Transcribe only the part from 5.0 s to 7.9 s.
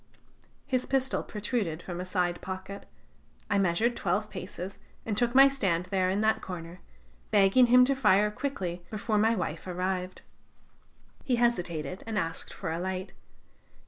and took my stand there in that corner, begging him